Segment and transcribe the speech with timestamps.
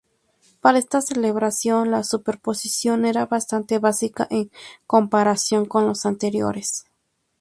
[0.61, 4.49] Para esta celebración, la superposición era bastante básica en
[4.87, 6.85] comparación con los anteriores.